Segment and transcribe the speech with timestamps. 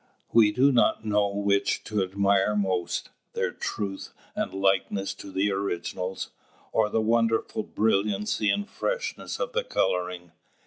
[0.33, 6.31] We do not know which to admire most, their truth and likeness to the originals,
[6.71, 10.31] or the wonderful brilliancy and freshness of the colouring.